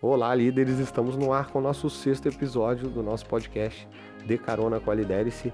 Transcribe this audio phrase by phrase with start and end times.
[0.00, 0.78] Olá, líderes!
[0.78, 3.88] Estamos no ar com o nosso sexto episódio do nosso podcast
[4.24, 5.52] De Carona com a Lidere-se.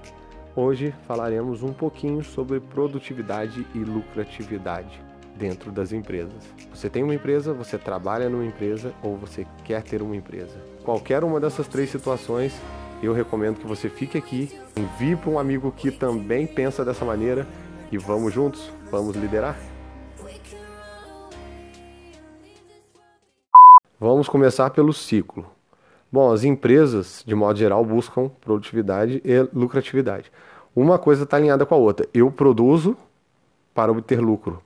[0.55, 5.01] Hoje falaremos um pouquinho sobre produtividade e lucratividade
[5.35, 6.43] dentro das empresas.
[6.71, 10.55] Você tem uma empresa, você trabalha numa empresa ou você quer ter uma empresa.
[10.83, 12.53] Qualquer uma dessas três situações,
[13.01, 17.47] eu recomendo que você fique aqui, envie para um amigo que também pensa dessa maneira
[17.91, 19.57] e vamos juntos, vamos liderar.
[24.07, 25.47] Vamos começar pelo ciclo.
[26.11, 30.31] Bom, as empresas, de modo geral, buscam produtividade e lucratividade.
[30.75, 32.07] Uma coisa está alinhada com a outra.
[32.13, 32.95] Eu produzo
[33.73, 34.61] para obter lucro.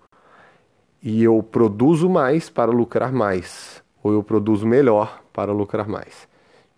[1.01, 3.81] E eu produzo mais para lucrar mais.
[4.03, 6.27] Ou eu produzo melhor para lucrar mais.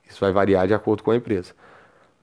[0.07, 1.55] Isso vai variar de acordo com a empresa.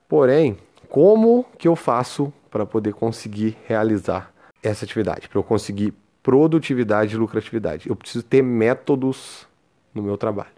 [0.09, 0.57] Porém,
[0.89, 4.33] como que eu faço para poder conseguir realizar
[4.63, 5.29] essa atividade?
[5.29, 7.89] Para eu conseguir produtividade e lucratividade?
[7.89, 9.48] Eu preciso ter métodos
[9.95, 10.51] no meu trabalho.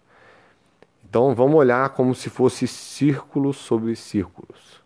[1.09, 4.81] Então vamos olhar como se fosse círculos sobre círculos.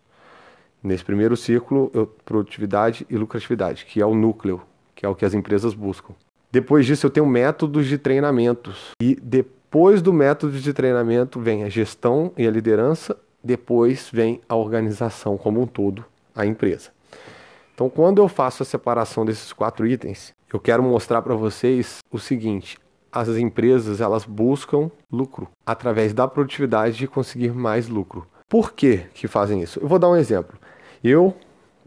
[0.81, 4.61] Nesse primeiro círculo, eu, produtividade e lucratividade, que é o núcleo,
[4.93, 6.13] que é o que as empresas buscam.
[6.51, 8.91] Depois disso, eu tenho métodos de treinamentos.
[9.01, 14.55] E depois do método de treinamento vem a gestão e a liderança, depois vem a
[14.55, 16.91] organização como um todo, a empresa.
[17.73, 22.17] Então, quando eu faço a separação desses quatro itens, eu quero mostrar para vocês o
[22.17, 22.77] seguinte:
[23.15, 28.27] as empresas elas buscam lucro através da produtividade de conseguir mais lucro.
[28.49, 29.79] Por que que fazem isso?
[29.79, 30.59] Eu vou dar um exemplo.
[31.01, 31.33] Eu,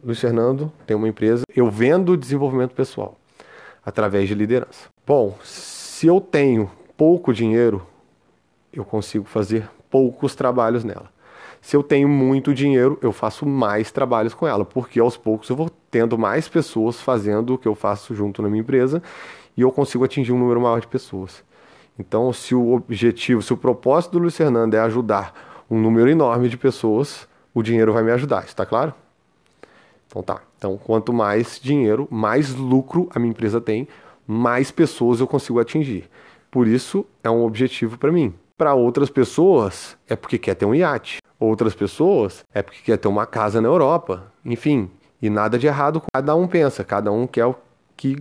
[0.02, 3.14] Luiz Fernando, tenho uma empresa, eu vendo desenvolvimento pessoal
[3.84, 4.88] através de liderança.
[5.06, 7.86] Bom, se eu tenho pouco dinheiro,
[8.72, 11.10] eu consigo fazer poucos trabalhos nela.
[11.60, 15.56] Se eu tenho muito dinheiro, eu faço mais trabalhos com ela, porque aos poucos eu
[15.56, 19.02] vou tendo mais pessoas fazendo o que eu faço junto na minha empresa
[19.58, 21.42] e eu consigo atingir um número maior de pessoas.
[21.98, 25.34] Então, se o objetivo, se o propósito do Luiz Fernando é ajudar
[25.68, 28.94] um número enorme de pessoas, o dinheiro vai me ajudar, está claro?
[30.06, 30.40] Então tá.
[30.56, 33.88] Então, quanto mais dinheiro, mais lucro a minha empresa tem,
[34.24, 36.08] mais pessoas eu consigo atingir.
[36.52, 38.32] Por isso, é um objetivo para mim.
[38.56, 41.18] Para outras pessoas, é porque quer ter um iate.
[41.38, 44.32] Outras pessoas, é porque quer ter uma casa na Europa.
[44.44, 44.88] Enfim,
[45.20, 46.00] e nada de errado.
[46.12, 47.56] Cada um pensa, cada um quer o
[47.96, 48.16] que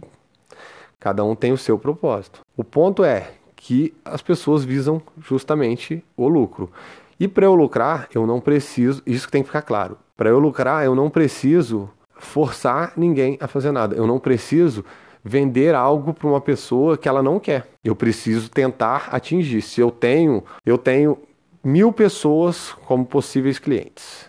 [1.00, 2.42] Cada um tem o seu propósito.
[2.56, 6.72] O ponto é que as pessoas visam justamente o lucro.
[7.20, 9.98] E para eu lucrar, eu não preciso, isso que tem que ficar claro.
[10.16, 13.96] Para eu lucrar, eu não preciso forçar ninguém a fazer nada.
[13.96, 14.84] Eu não preciso
[15.24, 17.68] vender algo para uma pessoa que ela não quer.
[17.84, 19.62] Eu preciso tentar atingir.
[19.62, 21.18] Se eu tenho, eu tenho
[21.64, 24.28] mil pessoas como possíveis clientes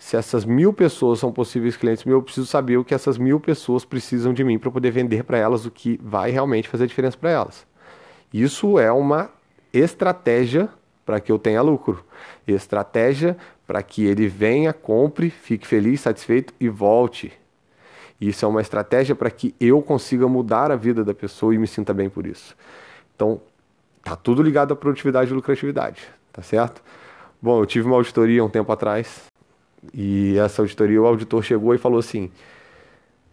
[0.00, 3.38] se essas mil pessoas são possíveis clientes meus, eu preciso saber o que essas mil
[3.38, 7.18] pessoas precisam de mim para poder vender para elas o que vai realmente fazer diferença
[7.18, 7.66] para elas.
[8.32, 9.30] Isso é uma
[9.74, 10.70] estratégia
[11.04, 12.02] para que eu tenha lucro.
[12.48, 17.30] Estratégia para que ele venha, compre, fique feliz, satisfeito e volte.
[18.18, 21.66] Isso é uma estratégia para que eu consiga mudar a vida da pessoa e me
[21.66, 22.56] sinta bem por isso.
[23.14, 23.38] Então,
[24.02, 26.82] tá tudo ligado à produtividade e lucratividade, tá certo?
[27.40, 29.29] Bom, eu tive uma auditoria um tempo atrás
[29.94, 32.30] e essa auditoria, o auditor chegou e falou assim: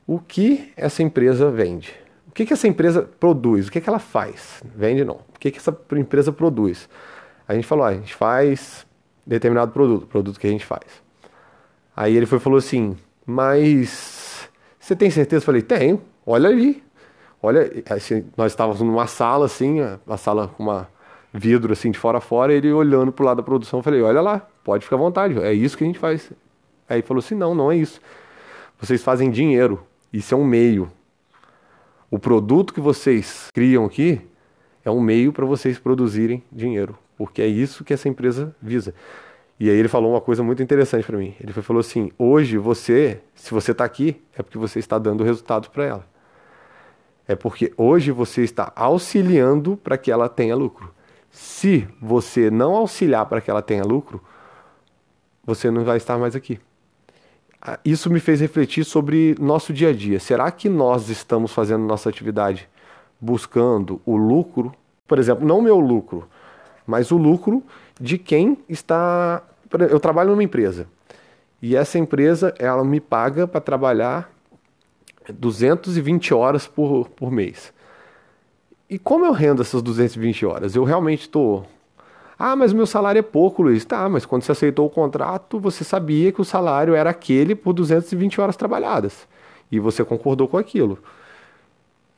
[0.05, 1.93] o que essa empresa vende?
[2.27, 3.67] O que, que essa empresa produz?
[3.67, 4.63] O que, que ela faz?
[4.75, 5.15] Vende não.
[5.15, 6.87] O que, que essa empresa produz?
[7.47, 8.85] A gente falou: ah, a gente faz
[9.25, 10.85] determinado produto, produto que a gente faz.
[11.95, 15.41] Aí ele foi falou assim: mas você tem certeza?
[15.41, 16.01] Eu falei: tenho.
[16.25, 16.83] Olha ali.
[17.41, 20.89] Olha, assim, nós estávamos numa sala assim, uma sala com uma
[21.33, 24.21] vidro assim de fora a fora, ele olhando pro lado da produção, eu falei: olha
[24.21, 26.29] lá, pode ficar à vontade, é isso que a gente faz.
[26.89, 28.01] Aí falou assim: não, não é isso.
[28.77, 30.91] Vocês fazem dinheiro, isso é um meio.
[32.11, 34.21] O produto que vocês criam aqui
[34.83, 38.93] é um meio para vocês produzirem dinheiro, porque é isso que essa empresa visa.
[39.57, 41.33] E aí ele falou uma coisa muito interessante para mim.
[41.39, 45.69] Ele falou assim: hoje você, se você está aqui, é porque você está dando resultados
[45.69, 46.05] para ela.
[47.25, 50.93] É porque hoje você está auxiliando para que ela tenha lucro.
[51.31, 54.21] Se você não auxiliar para que ela tenha lucro,
[55.47, 56.59] você não vai estar mais aqui.
[57.61, 60.19] Ah, isso me fez refletir sobre nosso dia a dia.
[60.19, 62.69] Será que nós estamos fazendo nossa atividade
[63.19, 64.73] buscando o lucro?
[65.07, 66.27] Por exemplo, não o meu lucro,
[66.85, 67.63] mas o lucro
[67.99, 69.41] de quem está.
[69.89, 70.85] Eu trabalho numa empresa
[71.61, 74.29] e essa empresa ela me paga para trabalhar
[75.33, 77.73] 220 horas por, por mês.
[78.89, 80.75] E como eu rendo essas 220 horas?
[80.75, 81.65] Eu realmente estou
[82.39, 83.83] ah, mas meu salário é pouco, Luiz.
[83.83, 87.73] Tá, mas quando você aceitou o contrato, você sabia que o salário era aquele por
[87.73, 89.27] 220 horas trabalhadas.
[89.71, 90.99] E você concordou com aquilo.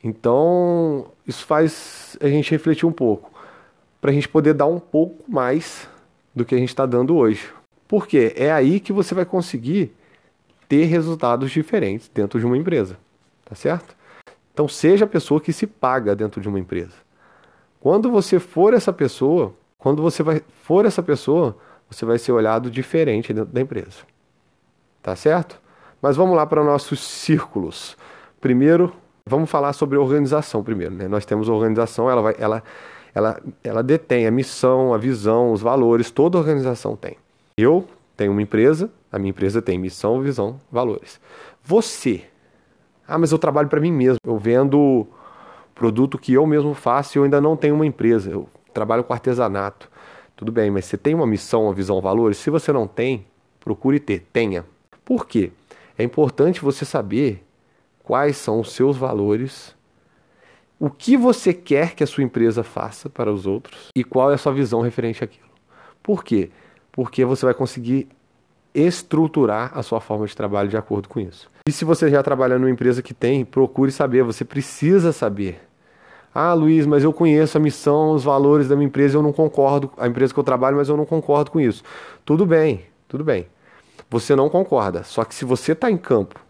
[0.02, 3.30] Então, isso faz a gente refletir um pouco.
[4.00, 5.86] para a gente poder dar um pouco mais
[6.34, 7.50] do que a gente está dando hoje.
[7.86, 9.92] Porque é aí que você vai conseguir
[10.66, 12.96] ter resultados diferentes dentro de uma empresa,
[13.44, 13.94] tá certo?
[14.54, 16.94] Então seja a pessoa que se paga dentro de uma empresa.
[17.78, 21.56] Quando você for essa pessoa, quando você vai, for essa pessoa,
[21.90, 24.04] você vai ser olhado diferente dentro da empresa.
[25.02, 25.60] Tá certo?
[26.00, 27.96] Mas vamos lá para nossos círculos.
[28.40, 28.92] Primeiro,
[29.26, 30.94] vamos falar sobre organização primeiro.
[30.94, 31.08] Né?
[31.08, 32.62] Nós temos organização, ela, vai, ela,
[33.14, 37.16] ela, ela detém a missão, a visão, os valores, toda organização tem.
[37.56, 41.18] Eu tenho uma empresa, a minha empresa tem missão, visão, valores.
[41.64, 42.24] Você,
[43.08, 45.06] ah, mas eu trabalho para mim mesmo, eu vendo
[45.74, 49.12] produto que eu mesmo faço e eu ainda não tenho uma empresa, eu trabalho com
[49.12, 49.90] artesanato.
[50.36, 52.38] Tudo bem, mas você tem uma missão, uma visão, valores?
[52.38, 53.26] Se você não tem,
[53.60, 54.64] procure ter, tenha.
[55.04, 55.52] Por quê?
[55.98, 57.44] É importante você saber
[58.02, 59.76] quais são os seus valores,
[60.78, 64.34] o que você quer que a sua empresa faça para os outros e qual é
[64.34, 65.50] a sua visão referente àquilo.
[66.02, 66.50] Por quê?
[66.90, 68.08] Porque você vai conseguir
[68.74, 71.50] estruturar a sua forma de trabalho de acordo com isso.
[71.68, 75.60] E se você já trabalha numa empresa que tem, procure saber, você precisa saber
[76.34, 79.90] ah, Luiz, mas eu conheço a missão, os valores da minha empresa, eu não concordo,
[79.96, 81.82] a empresa que eu trabalho, mas eu não concordo com isso.
[82.24, 83.46] Tudo bem, tudo bem.
[84.08, 85.02] Você não concorda.
[85.02, 86.40] Só que se você está em campo,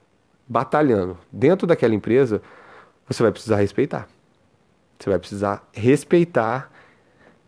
[0.47, 2.43] batalhando dentro daquela empresa,
[3.09, 4.07] você vai precisar respeitar.
[4.99, 6.71] Você vai precisar respeitar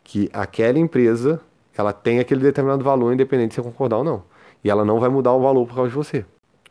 [0.02, 1.40] que aquela empresa
[1.76, 4.23] ela tem aquele determinado valor, independente de você concordar ou não.
[4.64, 6.25] E ela não vai mudar o valor por causa de você.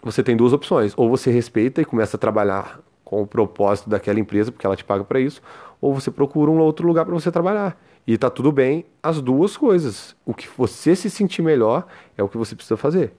[0.03, 0.93] Você tem duas opções.
[0.97, 2.79] Ou você respeita e começa a trabalhar
[3.11, 5.41] com o propósito daquela empresa, porque ela te paga para isso,
[5.81, 7.77] ou você procura um outro lugar para você trabalhar.
[8.07, 10.15] E tá tudo bem as duas coisas.
[10.25, 11.85] O que você se sentir melhor
[12.17, 13.13] é o que você precisa fazer.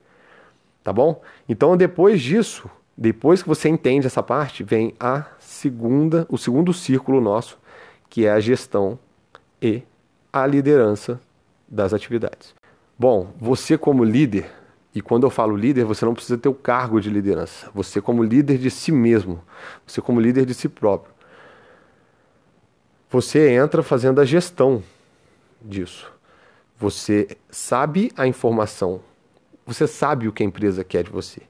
[0.83, 1.21] Tá bom?
[1.47, 7.21] Então depois disso, depois que você entende essa parte, vem a segunda, o segundo círculo
[7.21, 7.59] nosso,
[8.09, 8.99] que é a gestão
[9.61, 9.83] e
[10.33, 11.21] a liderança
[11.69, 12.55] das atividades.
[12.99, 14.51] Bom, você como líder,
[14.95, 17.71] e quando eu falo líder, você não precisa ter o cargo de liderança.
[17.75, 19.43] Você, como líder de si mesmo,
[19.87, 21.13] você, como líder de si próprio,
[23.11, 24.83] você entra fazendo a gestão
[25.61, 26.13] disso.
[26.79, 29.01] Você sabe a informação,
[29.65, 31.43] você sabe o que a empresa quer de você.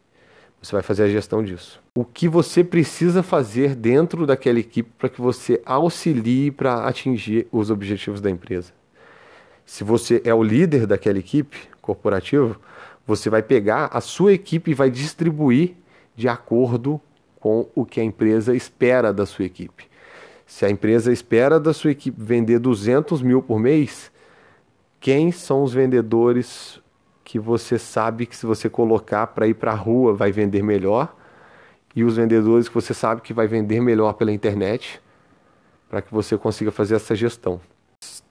[0.63, 1.83] Você vai fazer a gestão disso.
[1.97, 7.71] O que você precisa fazer dentro daquela equipe para que você auxilie para atingir os
[7.71, 8.73] objetivos da empresa.
[9.67, 12.57] Se você é o líder daquela equipe corporativa,
[13.07, 15.75] você vai pegar a sua equipe e vai distribuir
[16.15, 17.01] de acordo
[17.41, 19.91] com o que a empresa espera da sua equipe.
[20.47, 24.13] Se a empresa espera da sua equipe vender 200 mil por mês,
[25.01, 26.81] quem são os vendedores
[27.25, 31.17] que você sabe que se você colocar para ir para a rua vai vender melhor?
[31.95, 35.01] E os vendedores que você sabe que vai vender melhor pela internet,
[35.89, 37.61] para que você consiga fazer essa gestão.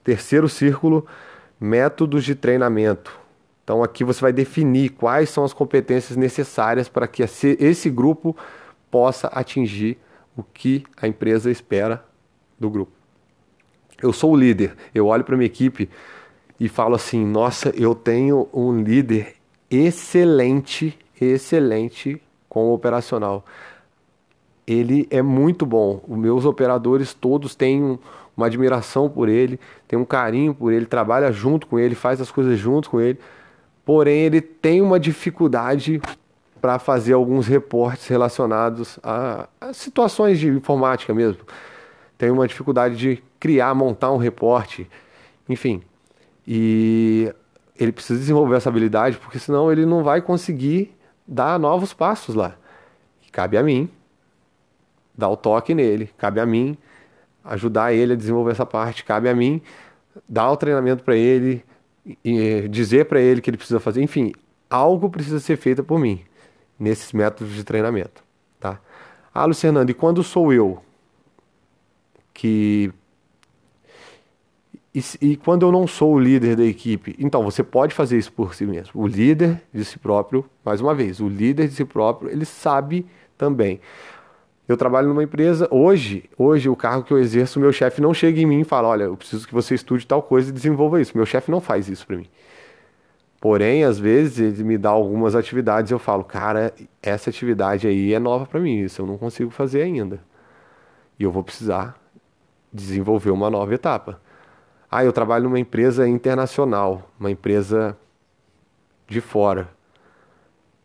[0.02, 1.06] Terceiro círculo,
[1.60, 3.21] métodos de treinamento.
[3.72, 8.36] Então aqui você vai definir quais são as competências necessárias para que esse grupo
[8.90, 9.96] possa atingir
[10.36, 12.04] o que a empresa espera
[12.60, 12.92] do grupo.
[14.02, 15.88] Eu sou o líder, eu olho para minha equipe
[16.60, 19.36] e falo assim: nossa, eu tenho um líder
[19.70, 22.20] excelente, excelente
[22.50, 23.42] com o operacional.
[24.66, 26.04] Ele é muito bom.
[26.06, 27.98] Os meus operadores todos têm
[28.36, 29.58] uma admiração por ele,
[29.88, 33.18] têm um carinho por ele, trabalha junto com ele, faz as coisas junto com ele
[33.84, 36.00] porém ele tem uma dificuldade
[36.60, 41.42] para fazer alguns reportes relacionados a, a, situações de informática mesmo.
[42.16, 44.88] Tem uma dificuldade de criar, montar um reporte,
[45.48, 45.82] enfim.
[46.46, 47.34] E
[47.76, 50.94] ele precisa desenvolver essa habilidade, porque senão ele não vai conseguir
[51.26, 52.54] dar novos passos lá.
[53.26, 53.90] E cabe a mim
[55.18, 56.76] dar o toque nele, cabe a mim
[57.44, 59.60] ajudar ele a desenvolver essa parte, cabe a mim
[60.28, 61.64] dar o treinamento para ele,
[62.24, 64.32] e dizer para ele que ele precisa fazer, enfim,
[64.68, 66.20] algo precisa ser feito por mim
[66.78, 68.24] nesses métodos de treinamento,
[68.58, 68.80] tá?
[69.32, 70.82] Ah, Luciano, e quando sou eu
[72.34, 72.92] que
[74.94, 78.30] e, e, quando eu não sou o líder da equipe, então você pode fazer isso
[78.30, 79.00] por si mesmo.
[79.00, 83.06] O líder de si próprio, mais uma vez, o líder de si próprio, ele sabe
[83.38, 83.80] também.
[84.68, 88.40] Eu trabalho numa empresa, hoje, hoje o cargo que eu exerço, meu chefe não chega
[88.40, 91.16] em mim e fala, olha, eu preciso que você estude tal coisa e desenvolva isso.
[91.16, 92.28] Meu chefe não faz isso para mim.
[93.40, 98.14] Porém, às vezes ele me dá algumas atividades e eu falo, cara, essa atividade aí
[98.14, 100.20] é nova para mim, isso eu não consigo fazer ainda.
[101.18, 102.00] E eu vou precisar
[102.72, 104.20] desenvolver uma nova etapa.
[104.88, 107.96] Ah, eu trabalho numa empresa internacional, uma empresa
[109.08, 109.68] de fora.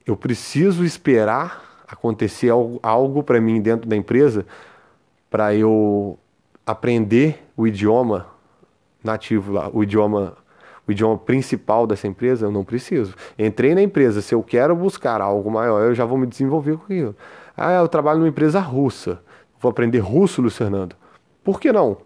[0.04, 4.46] Eu preciso esperar acontecer algo, algo para mim dentro da empresa
[5.30, 6.18] para eu
[6.66, 8.28] aprender o idioma
[9.04, 10.36] nativo lá, o idioma
[10.88, 13.14] o idioma principal dessa empresa, eu não preciso.
[13.38, 16.86] Entrei na empresa, se eu quero buscar algo maior, eu já vou me desenvolver com
[16.86, 17.16] aquilo.
[17.58, 19.22] Ah, eu trabalho numa empresa russa.
[19.60, 20.96] Vou aprender russo, Luiz Fernando.
[21.44, 21.98] Por que não?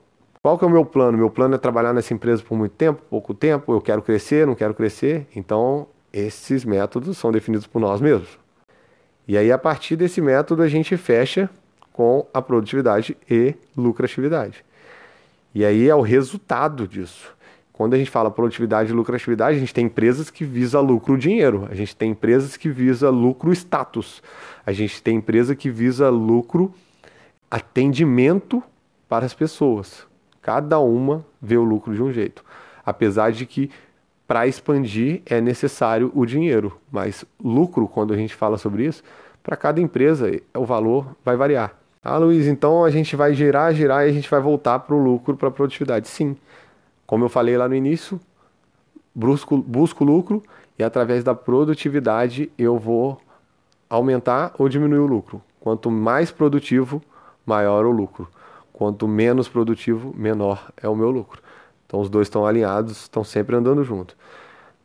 [0.41, 1.15] Qual que é o meu plano?
[1.15, 4.55] Meu plano é trabalhar nessa empresa por muito tempo, pouco tempo, eu quero crescer, não
[4.55, 5.27] quero crescer.
[5.35, 8.40] Então, esses métodos são definidos por nós mesmos.
[9.27, 11.49] E aí, a partir desse método, a gente fecha
[11.91, 14.63] com a produtividade e lucratividade.
[15.53, 17.33] E aí é o resultado disso.
[17.73, 21.67] Quando a gente fala produtividade e lucratividade, a gente tem empresas que visa lucro dinheiro,
[21.69, 24.21] a gente tem empresas que visa lucro status,
[24.65, 26.73] a gente tem empresa que visa lucro
[27.49, 28.63] atendimento
[29.09, 30.05] para as pessoas.
[30.41, 32.45] Cada uma vê o lucro de um jeito.
[32.85, 33.69] Apesar de que
[34.31, 39.03] para expandir é necessário o dinheiro, mas lucro, quando a gente fala sobre isso,
[39.43, 41.75] para cada empresa o valor vai variar.
[42.01, 45.03] Ah, Luiz, então a gente vai girar, girar e a gente vai voltar para o
[45.03, 46.07] lucro, para a produtividade.
[46.07, 46.37] Sim,
[47.05, 48.21] como eu falei lá no início,
[49.13, 50.41] busco, busco lucro
[50.79, 53.19] e através da produtividade eu vou
[53.89, 55.41] aumentar ou diminuir o lucro.
[55.59, 57.03] Quanto mais produtivo,
[57.45, 58.29] maior o lucro.
[58.71, 61.41] Quanto menos produtivo, menor é o meu lucro.
[61.91, 64.15] Então os dois estão alinhados, estão sempre andando junto.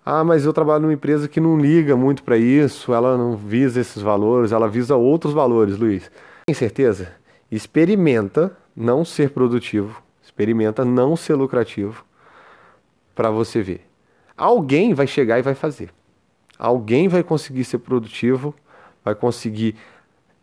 [0.05, 3.81] Ah, mas eu trabalho numa empresa que não liga muito para isso, ela não visa
[3.81, 6.11] esses valores, ela visa outros valores, Luiz.
[6.45, 7.13] Tem certeza?
[7.49, 12.05] Experimenta não ser produtivo, experimenta não ser lucrativo
[13.15, 13.87] para você ver.
[14.37, 15.91] Alguém vai chegar e vai fazer.
[16.59, 18.53] Alguém vai conseguir ser produtivo,
[19.05, 19.77] vai conseguir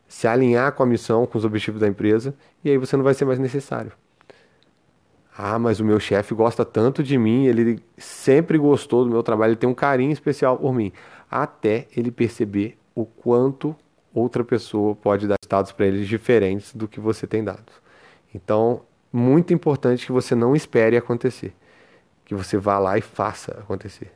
[0.07, 3.13] se alinhar com a missão, com os objetivos da empresa, e aí você não vai
[3.13, 3.91] ser mais necessário.
[5.35, 9.51] Ah, mas o meu chefe gosta tanto de mim, ele sempre gostou do meu trabalho,
[9.51, 10.91] ele tem um carinho especial por mim.
[11.29, 13.75] Até ele perceber o quanto
[14.13, 17.71] outra pessoa pode dar estados para ele diferentes do que você tem dado.
[18.33, 21.53] Então, muito importante que você não espere acontecer
[22.25, 24.11] que você vá lá e faça acontecer.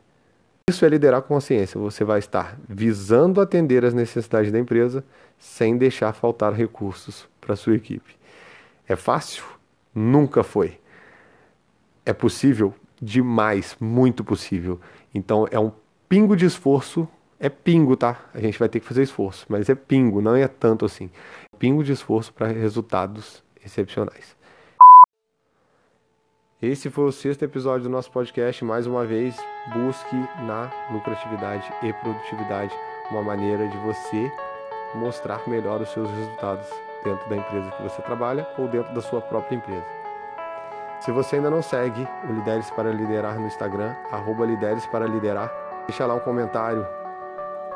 [0.68, 1.80] Isso é liderar com consciência.
[1.80, 5.04] Você vai estar visando atender as necessidades da empresa
[5.38, 8.16] sem deixar faltar recursos para sua equipe.
[8.86, 9.44] É fácil?
[9.94, 10.78] Nunca foi.
[12.08, 12.74] É possível?
[13.02, 14.80] Demais, muito possível.
[15.14, 15.70] Então é um
[16.08, 17.06] pingo de esforço.
[17.38, 18.18] É pingo, tá?
[18.32, 21.10] A gente vai ter que fazer esforço, mas é pingo, não é tanto assim.
[21.58, 24.34] Pingo de esforço para resultados excepcionais.
[26.62, 28.64] Esse foi o sexto episódio do nosso podcast.
[28.64, 29.36] Mais uma vez,
[29.74, 32.74] busque na lucratividade e produtividade
[33.10, 34.32] uma maneira de você
[34.94, 36.66] mostrar melhor os seus resultados
[37.04, 39.97] dentro da empresa que você trabalha ou dentro da sua própria empresa.
[41.00, 45.50] Se você ainda não segue o Lideres para Liderar no Instagram, arroba Lideres para Liderar,
[45.86, 46.86] deixa lá um comentário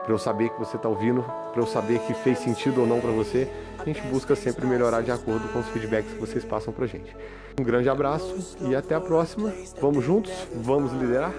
[0.02, 3.00] para eu saber que você está ouvindo, para eu saber que fez sentido ou não
[3.00, 3.48] para você.
[3.78, 7.16] A gente busca sempre melhorar de acordo com os feedbacks que vocês passam para gente.
[7.58, 9.52] Um grande abraço e até a próxima.
[9.80, 10.32] Vamos juntos?
[10.54, 11.32] Vamos liderar?